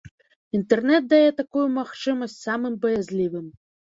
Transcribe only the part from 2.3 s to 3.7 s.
самым баязлівым.